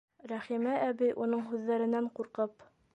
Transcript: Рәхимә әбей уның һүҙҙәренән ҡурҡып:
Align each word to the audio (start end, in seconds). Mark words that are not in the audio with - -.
Рәхимә 0.29 0.71
әбей 0.87 1.15
уның 1.27 1.45
һүҙҙәренән 1.53 2.13
ҡурҡып: 2.19 2.71